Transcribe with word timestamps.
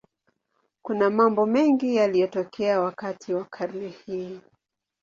Kuna 0.81 1.09
mambo 1.09 1.45
mengi 1.45 1.95
yaliyotokea 1.95 2.79
wakati 2.81 3.33
wa 3.33 3.45
karne 3.45 3.89
hii. 4.05 4.39